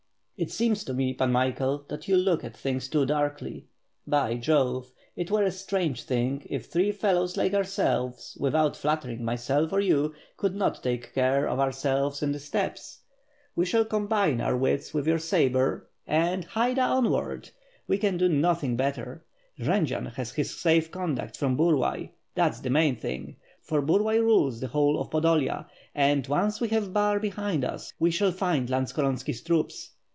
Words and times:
It 0.43 0.49
seems 0.49 0.83
to 0.85 0.93
me 0.95 1.13
Pan 1.13 1.31
Michael, 1.31 1.85
that 1.87 2.07
you 2.07 2.17
look 2.17 2.43
at 2.43 2.57
things 2.57 2.87
too 2.87 3.05
darkly. 3.05 3.67
By 4.07 4.37
Jove, 4.37 4.91
it 5.15 5.29
were 5.29 5.43
a 5.43 5.51
strange 5.51 6.01
thing 6.05 6.47
if 6.49 6.65
three 6.65 6.91
fellows 6.91 7.37
like 7.37 7.53
ourselves, 7.53 8.35
without 8.39 8.75
flattering 8.75 9.23
myself 9.23 9.71
or 9.71 9.79
you, 9.79 10.15
could 10.37 10.55
not 10.55 10.81
take 10.81 11.13
care 11.13 11.47
of 11.47 11.59
ourselves 11.59 12.23
in 12.23 12.31
the 12.31 12.39
steppes. 12.39 13.01
We 13.55 13.67
shall 13.67 13.85
combine 13.85 14.41
our 14.41 14.57
wits 14.57 14.95
with 14.95 15.05
your 15.07 15.19
sabre, 15.19 15.87
and 16.07 16.43
WITH 16.45 16.49
FIRE 16.53 16.69
AND 16.69 16.77
SWORD, 16.77 17.51
667 17.87 17.87
'Haida! 17.87 17.87
onward! 17.87 17.87
We 17.87 17.97
can 17.99 18.17
do 18.17 18.27
nothing 18.27 18.75
better. 18.75 19.23
Jendzian 19.59 20.07
has 20.15 20.31
his 20.31 20.59
safe 20.59 20.89
conduct 20.89 21.37
from 21.37 21.55
Burlay, 21.55 22.13
that's 22.33 22.59
the 22.61 22.71
main 22.71 22.95
thing, 22.95 23.35
for 23.61 23.79
Bur 23.83 23.99
lay 24.01 24.17
rules 24.19 24.59
the 24.59 24.69
whole 24.69 24.99
of 24.99 25.11
Podolia, 25.11 25.67
and 25.93 26.25
once 26.25 26.59
we 26.59 26.69
have 26.69 26.91
Bar 26.91 27.19
behind 27.19 27.63
us, 27.63 27.93
we 27.99 28.09
shall 28.09 28.31
find 28.31 28.69
Lantskorontski's 28.69 29.41
troops. 29.41 29.91